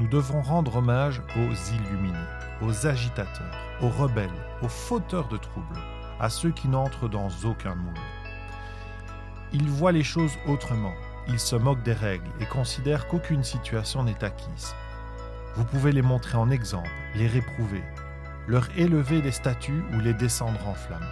[0.00, 2.16] nous devons rendre hommage aux illuminés,
[2.62, 4.30] aux agitateurs, aux rebelles,
[4.62, 5.78] aux fauteurs de troubles,
[6.18, 7.92] à ceux qui n'entrent dans aucun moule.
[9.52, 10.94] Ils voient les choses autrement,
[11.28, 14.74] ils se moquent des règles et considèrent qu'aucune situation n'est acquise.
[15.56, 17.82] Vous pouvez les montrer en exemple, les réprouver,
[18.48, 21.10] leur élever des statues ou les descendre en flammes.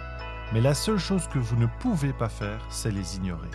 [0.51, 3.51] Mais la seule chose que vous ne pouvez pas faire, c'est les ignorer.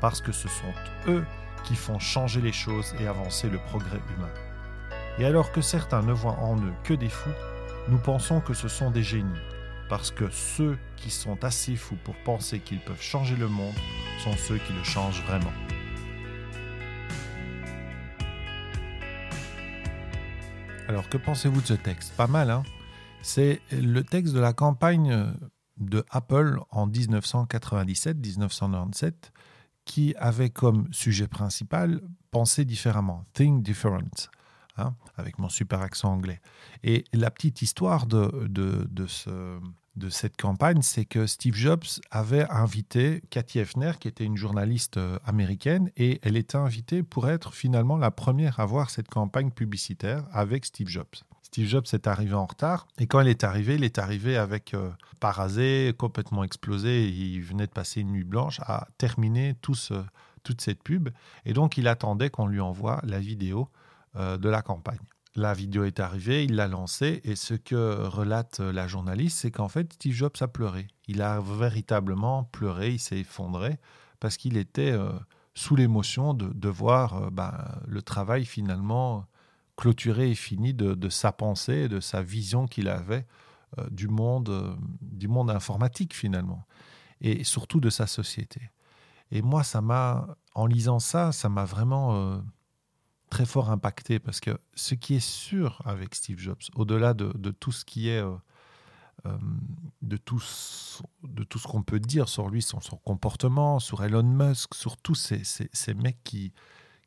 [0.00, 0.72] Parce que ce sont
[1.08, 1.26] eux
[1.62, 4.32] qui font changer les choses et avancer le progrès humain.
[5.18, 7.30] Et alors que certains ne voient en eux que des fous,
[7.88, 9.28] nous pensons que ce sont des génies,
[9.88, 13.74] parce que ceux qui sont assez fous pour penser qu'ils peuvent changer le monde
[14.24, 15.52] sont ceux qui le changent vraiment.
[20.88, 22.16] Alors que pensez-vous de ce texte?
[22.16, 22.64] Pas mal, hein?
[23.22, 25.32] C'est le texte de la campagne
[25.76, 29.12] de Apple en 1997-1997
[29.84, 32.00] qui avait comme sujet principal
[32.30, 34.30] penser différemment, think different.
[34.78, 36.40] Hein, avec mon super accent anglais.
[36.82, 39.60] Et la petite histoire de, de, de, ce,
[39.96, 44.96] de cette campagne, c'est que Steve Jobs avait invité Cathy Hefner, qui était une journaliste
[44.96, 49.50] euh, américaine, et elle était invitée pour être finalement la première à voir cette campagne
[49.50, 51.16] publicitaire avec Steve Jobs.
[51.42, 54.72] Steve Jobs est arrivé en retard, et quand il est arrivé, il est arrivé avec
[54.72, 60.82] euh, parasé, complètement explosé, il venait de passer une nuit blanche à terminer toute cette
[60.82, 61.10] pub,
[61.44, 63.68] et donc il attendait qu'on lui envoie la vidéo
[64.14, 64.98] de la campagne.
[65.34, 69.68] La vidéo est arrivée, il l'a lancée et ce que relate la journaliste, c'est qu'en
[69.68, 70.88] fait Steve Jobs a pleuré.
[71.08, 73.78] Il a véritablement pleuré, il s'est effondré
[74.20, 75.10] parce qu'il était euh,
[75.54, 77.54] sous l'émotion de, voir euh, ben,
[77.86, 79.24] le travail finalement
[79.76, 83.26] clôturé et fini de, sa pensée, de sa vision qu'il avait
[83.90, 86.66] du monde, du monde informatique finalement
[87.22, 88.60] et surtout de sa société.
[89.30, 92.42] Et moi, ça m'a, en lisant ça, ça m'a vraiment
[93.32, 97.72] très fort impacté parce que ce qui est sûr avec Steve Jobs, au-delà de, tout
[97.72, 98.36] ce qui est euh,
[99.24, 99.38] euh,
[100.02, 100.42] de tout,
[101.22, 104.98] de tout ce qu'on peut dire sur lui, son, son, comportement, sur Elon Musk, sur
[104.98, 106.52] tous ces, mecs qui,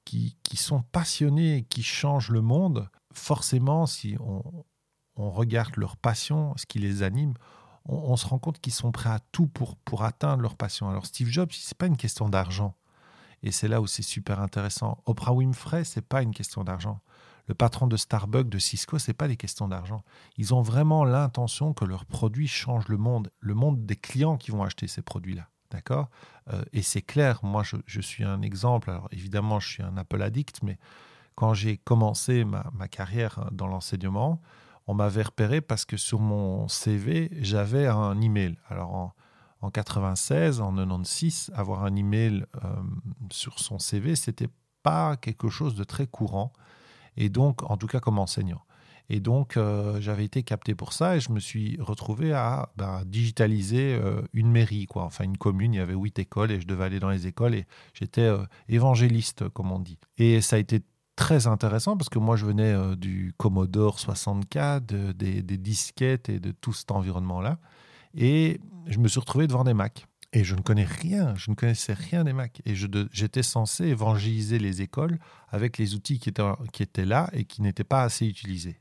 [0.03, 4.65] qui, sont passionnés et qui changent le monde, forcément, si on,
[5.15, 7.35] regarde leur passion, ce qui les anime,
[7.85, 10.89] on, on se rend compte qu'ils sont prêts à tout pour, pour atteindre leur passion.
[10.89, 12.75] Alors Steve Jobs, ce n'est pas une question d'argent.
[13.45, 15.03] Et c'est là où c'est super intéressant.
[15.05, 16.99] Oprah Winfrey, c'est pas une question d'argent.
[17.47, 20.03] Le patron de Starbucks, de Cisco, c'est pas des questions d'argent.
[20.35, 24.49] Ils ont vraiment l'intention que leurs produits changent le monde, le monde des clients qui
[24.49, 25.47] vont acheter ces produits-là.
[25.69, 26.09] D'accord?
[26.51, 28.89] Euh, Et c'est clair, moi je, suis un exemple.
[28.89, 30.79] Alors évidemment, je suis un Apple addict, mais
[31.35, 34.41] quand j'ai commencé ma, ma, carrière dans l'enseignement,
[34.87, 38.57] on m'avait repéré parce que sur mon CV, j'avais un email.
[38.69, 39.13] Alors en,
[39.65, 42.67] en 96, en 96, avoir un email euh,
[43.31, 44.49] sur son CV, c'était
[44.83, 46.53] pas quelque chose de très courant.
[47.17, 48.61] Et donc, en tout cas comme enseignant.
[49.09, 53.03] Et donc, euh, j'avais été capté pour ça et je me suis retrouvé à ben,
[53.05, 55.03] digitaliser euh, une mairie, quoi.
[55.03, 55.73] Enfin, une commune.
[55.73, 58.29] Il y avait huit écoles et je devais aller dans les écoles et j'étais
[58.67, 59.97] évangéliste, comme on dit.
[60.17, 60.81] Et ça a été
[61.15, 66.51] très intéressant parce que moi, je venais du Commodore 64, des, des, disquettes et de
[66.51, 67.59] tout cet environnement-là.
[68.15, 70.07] Et je me suis retrouvé devant des Macs.
[70.33, 72.61] Et je ne connais rien, je ne connaissais rien des Macs.
[72.65, 75.17] Et j'étais censé évangéliser les écoles
[75.49, 78.79] avec les outils qui étaient, là et qui n'étaient pas assez utilisés.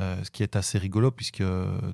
[0.00, 1.44] Euh, ce qui est assez rigolo puisque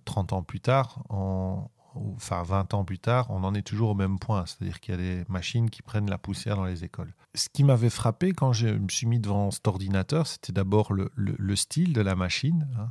[0.05, 4.19] 30 ans plus tard, enfin 20 ans plus tard, on en est toujours au même
[4.19, 4.45] point.
[4.47, 7.15] C'est-à-dire qu'il y a des machines qui prennent la poussière dans les écoles.
[7.35, 11.11] Ce qui m'avait frappé quand je me suis mis devant cet ordinateur, c'était d'abord le,
[11.17, 12.69] le, style de la machine.
[12.79, 12.91] Hein.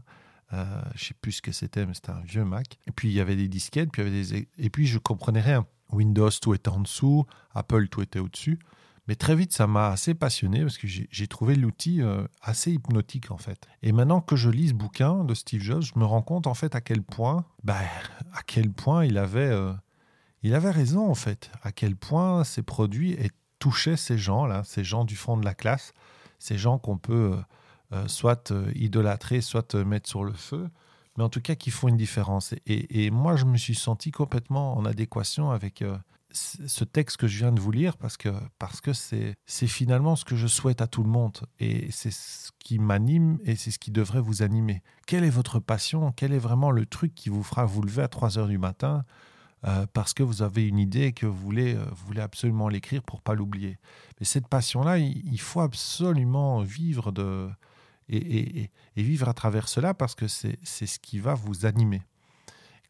[0.54, 2.78] Euh, je sais plus ce que c'était, mais c'était un vieux Mac.
[2.88, 4.48] Et puis il y avait des disquettes, puis il y avait des...
[4.58, 5.66] et puis je comprenais rien.
[5.92, 8.60] Windows, tout était en dessous, Apple, tout était au-dessus.
[9.08, 13.32] Mais très vite, ça m'a assez passionné parce que j'ai trouvé l'outil euh, assez hypnotique
[13.32, 13.68] en fait.
[13.82, 16.54] Et maintenant que je lis ce bouquin de Steve Jobs, je me rends compte en
[16.54, 17.80] fait à quel point, bah,
[18.34, 19.74] à quel point il avait, euh,
[20.44, 23.18] il avait raison en fait, à quel point ces produits
[23.60, 25.94] touchaient ces gens là, ces gens du fond de la classe,
[26.40, 27.42] ces gens qu'on peut euh,
[28.08, 30.70] soit euh, idolâtrer, soit mettre sur le feu,
[31.18, 32.54] mais en tout cas qui font une différence.
[32.66, 35.98] Et, moi, je me suis senti complètement en adéquation avec euh,
[36.32, 39.36] ce texte que je viens de vous lire parce que parce que c'est
[39.68, 43.58] finalement ce que je souhaite à tout le monde et c'est ce qui m'anime et
[43.58, 44.82] c'est ce qui devrait vous animer.
[45.06, 46.14] Quelle est votre passion?
[46.14, 49.04] Quel est vraiment le truc qui vous fera vous lever à 3 heures du matin
[49.94, 53.22] parce que vous avez une idée et que vous voulez, vous voulez absolument l'écrire pour
[53.22, 53.78] pas l'oublier?
[54.20, 57.50] Mais cette passion-là, il, faut absolument vivre de,
[58.12, 62.02] et, vivre à travers cela parce que c'est ce qui va vous animer.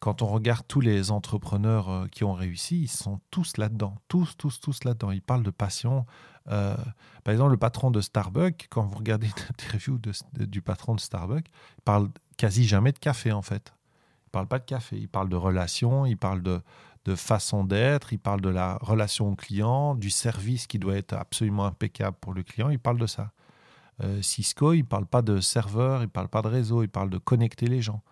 [0.00, 4.36] quand on regarde tous les entrepreneurs euh, qui ont réussi, ils sont tous là-dedans, tous,
[4.36, 5.12] tous, tous là-dedans.
[5.12, 6.06] Ils parlent de passion.
[6.48, 6.76] Euh,
[7.22, 10.00] par exemple, le patron de Starbucks, quand vous regardez une interview
[10.34, 11.46] du patron de Starbucks,
[11.78, 13.72] il parle quasi jamais de café en fait.
[14.26, 16.60] Il parle pas de café, il parle de relations, il parle de,
[17.04, 21.14] de façon d'être, il parle de la relation au client, du service qui doit être
[21.14, 23.32] absolument impeccable pour le client, il parle de ça.
[24.02, 26.88] Euh, Cisco, il ne parle pas de serveur, il ne parle pas de réseau, il
[26.88, 28.02] parle de connecter les gens.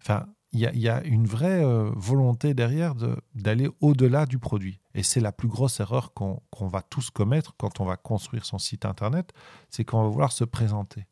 [0.00, 2.94] Enfin, il y, a une vraie euh, volonté derrière
[3.34, 4.78] d'aller au-delà du produit.
[4.94, 8.58] Et c'est la plus grosse erreur qu'on va tous commettre quand on va construire son
[8.58, 9.32] site Internet,
[9.68, 11.08] c'est qu'on va vouloir se présenter.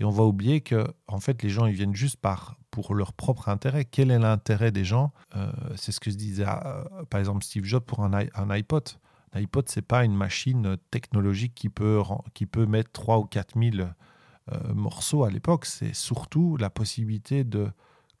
[0.00, 3.12] Et on va oublier que, en fait, les gens, ils viennent juste par, pour leur
[3.12, 3.84] propre intérêt.
[3.84, 5.12] Quel est l'intérêt des gens?
[5.34, 6.46] Euh, C'est ce que je disais,
[7.10, 8.88] par exemple, Steve Jobs pour un, un iPod
[9.36, 12.02] l'iPod, ce n'est pas une machine technologique qui peut,
[12.34, 13.88] qui peut mettre 3 ou 4 000
[14.52, 15.66] euh, morceaux à l'époque.
[15.66, 17.68] C'est surtout la possibilité de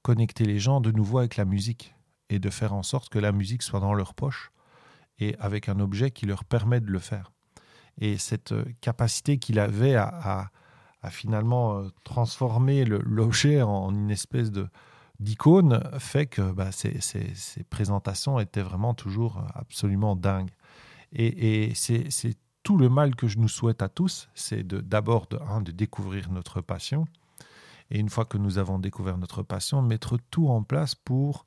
[0.02, 1.94] connecter les gens de nouveau avec la musique
[2.30, 4.50] et de faire en sorte que la musique soit dans leur poche
[5.18, 7.30] et avec un objet qui leur permet de le faire.
[8.00, 10.50] Et cette euh, capacité qu'il avait à,
[11.10, 14.68] finalement euh, transformer l'objet en une espèce de
[15.20, 20.50] d'icône fait que bah, ces, ces, présentations étaient vraiment toujours absolument dingues.
[21.12, 25.72] Et, c'est tout le mal que je nous souhaite à tous, c'est d'abord de, de,
[25.72, 27.06] découvrir notre passion.
[27.90, 31.46] Et une fois que nous avons découvert notre passion, mettre tout en place pour,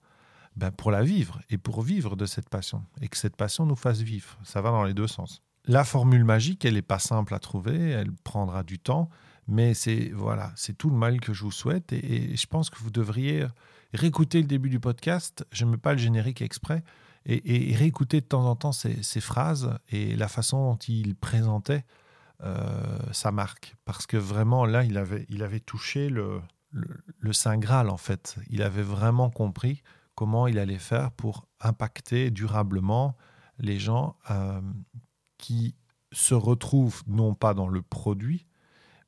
[0.56, 2.86] ben, pour la vivre et pour vivre de cette passion.
[3.02, 4.38] Et que cette passion nous fasse vivre.
[4.44, 5.42] Ça va dans les deux sens.
[5.66, 9.10] La formule magique, elle n'est pas simple à trouver, elle prendra du temps,
[9.48, 11.92] mais c'est voilà, c'est tout le mal que je vous souhaite.
[11.92, 13.46] Et, et je pense que vous devriez
[13.94, 15.46] réécouter le début du podcast.
[15.52, 16.84] Je ne mets pas le générique exprès
[17.30, 21.86] et, réécouter de temps en temps ces, phrases et la façon dont il présentait
[22.44, 23.76] euh, sa marque.
[23.86, 26.42] Parce que vraiment, là, il avait, touché le,
[26.72, 28.36] le, Saint Graal, en fait.
[28.50, 29.84] Il avait vraiment compris
[30.16, 33.16] comment il allait faire pour impacter durablement
[33.60, 34.62] les gens euh,
[35.38, 35.76] qui
[36.12, 38.48] se retrouvent non pas dans le produit,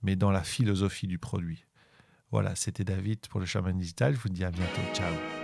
[0.03, 1.65] mais dans la philosophie du produit.
[2.31, 4.13] Voilà, c'était David pour le Chaman Digital.
[4.13, 4.81] Je vous dis à bientôt.
[4.93, 5.40] Ciao.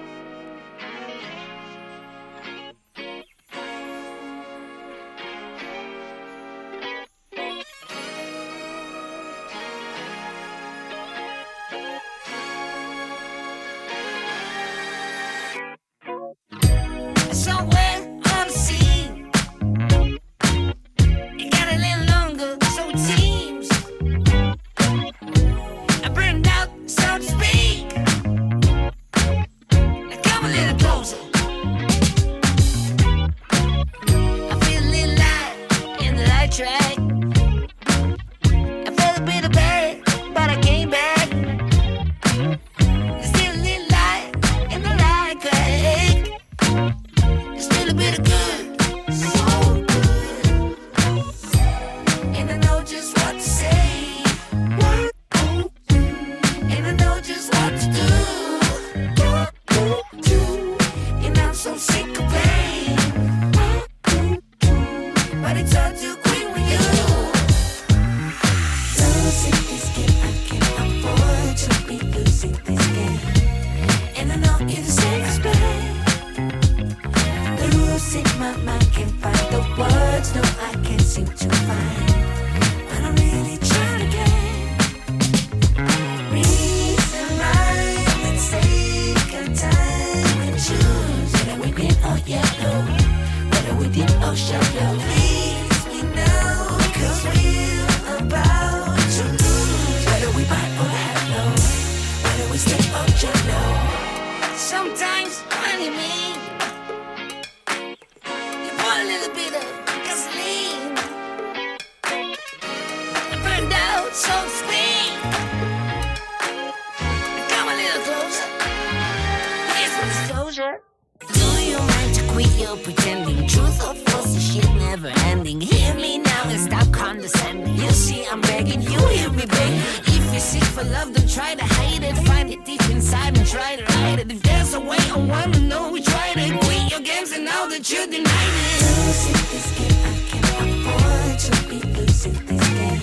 [128.68, 129.74] begging you hear me beg.
[130.08, 132.16] If you seek for love, don't try to hide it.
[132.28, 134.32] Find it deep inside and try to hide it.
[134.32, 135.92] If there's a way, I wanna know.
[135.92, 136.60] We tried it.
[136.62, 138.82] Quit your games and now that you denied it.
[138.82, 143.02] Losing this game, I can't afford to be losing this game.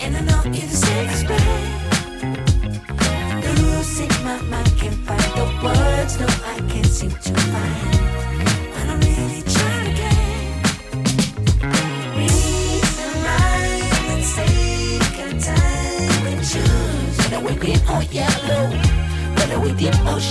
[0.00, 1.28] And I know it's safe
[3.56, 6.18] Losing my mind, can't find the words.
[6.20, 7.89] No, I can't seem to find.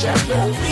[0.02, 0.70] Hello.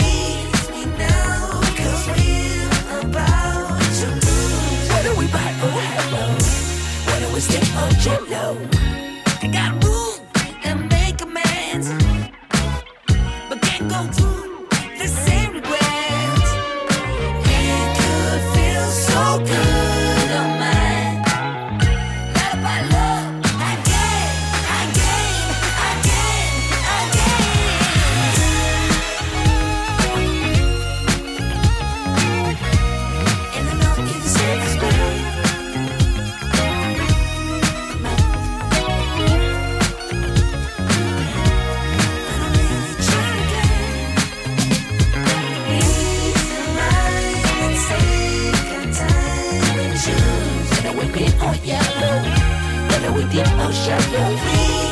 [53.18, 54.87] with the ocean.